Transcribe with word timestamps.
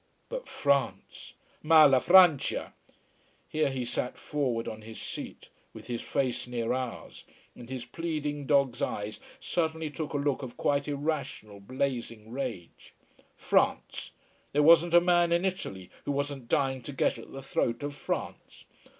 But 0.29 0.47
France 0.47 1.35
ma 1.61 1.83
la 1.83 1.99
Francia! 1.99 2.73
Here 3.47 3.69
he 3.69 3.85
sat 3.85 4.17
forward 4.17 4.67
on 4.67 4.81
his 4.81 4.99
seat, 4.99 5.49
with 5.73 5.85
his 5.85 6.01
face 6.01 6.47
near 6.47 6.73
ours, 6.73 7.23
and 7.55 7.69
his 7.69 7.85
pleading 7.85 8.47
dog's 8.47 8.81
eyes 8.81 9.19
suddenly 9.39 9.91
took 9.91 10.13
a 10.13 10.17
look 10.17 10.41
of 10.41 10.57
quite 10.57 10.87
irrational 10.87 11.59
blazing 11.59 12.31
rage. 12.31 12.95
France! 13.35 14.09
There 14.53 14.63
wasn't 14.63 14.95
a 14.95 14.99
man 15.01 15.31
in 15.31 15.45
Italy 15.45 15.91
who 16.05 16.13
wasn't 16.13 16.47
dying 16.49 16.81
to 16.81 16.93
get 16.93 17.19
at 17.19 17.31
the 17.31 17.43
throat 17.43 17.83
of 17.83 17.93
France. 17.93 18.63